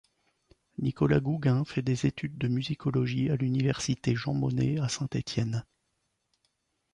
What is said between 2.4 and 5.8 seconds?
musicologie à l'université Jean-Monnet à Saint-Étienne.